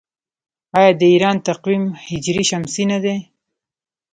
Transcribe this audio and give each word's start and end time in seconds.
آیا 0.77 0.91
د 0.99 1.01
ایران 1.13 1.37
تقویم 1.49 1.83
هجري 2.07 2.43
شمسي 2.49 2.83
نه 2.91 2.97
دی؟ 3.03 3.15